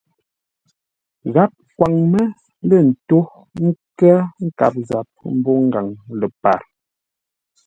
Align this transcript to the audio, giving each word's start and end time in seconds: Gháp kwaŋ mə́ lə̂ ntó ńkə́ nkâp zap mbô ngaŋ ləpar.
Gháp 1.33 1.51
kwaŋ 1.77 1.93
mə́ 2.11 2.25
lə̂ 2.67 2.79
ntó 2.87 3.19
ńkə́ 3.67 4.17
nkâp 4.45 4.73
zap 4.89 5.07
mbô 5.35 5.51
ngaŋ 5.67 5.87
ləpar. 6.19 6.61